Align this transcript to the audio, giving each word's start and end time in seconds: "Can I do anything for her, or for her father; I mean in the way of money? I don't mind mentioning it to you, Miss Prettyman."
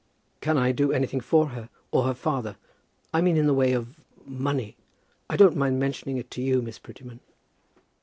"Can 0.39 0.57
I 0.57 0.71
do 0.71 0.91
anything 0.91 1.19
for 1.21 1.49
her, 1.49 1.69
or 1.91 2.01
for 2.01 2.07
her 2.07 2.13
father; 2.15 2.57
I 3.13 3.21
mean 3.21 3.37
in 3.37 3.45
the 3.45 3.53
way 3.53 3.73
of 3.73 3.99
money? 4.25 4.75
I 5.29 5.37
don't 5.37 5.55
mind 5.55 5.77
mentioning 5.79 6.17
it 6.17 6.31
to 6.31 6.41
you, 6.41 6.59
Miss 6.59 6.79
Prettyman." 6.79 7.19